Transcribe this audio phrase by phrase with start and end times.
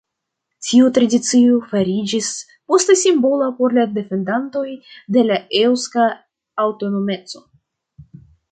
[0.67, 2.29] Tiu tradicio fariĝis
[2.73, 4.65] poste simbola por la defendantoj
[5.19, 6.09] de la eŭska
[6.67, 7.47] aŭtonomeco.